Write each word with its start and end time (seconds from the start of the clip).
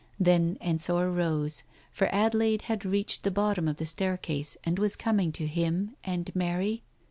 Then 0.29 0.57
Ensor 0.61 1.11
rose, 1.11 1.61
for 1.91 2.09
Adelaide 2.11 2.63
had 2.63 2.83
reached 2.85 3.21
the 3.21 3.29
bottom 3.29 3.67
of 3.67 3.77
the 3.77 3.85
staircase 3.85 4.57
and 4.63 4.79
was 4.79 4.95
coming 4.95 5.31
to 5.33 5.45
him, 5.45 5.95
and 6.03 6.35
Mary. 6.35 6.81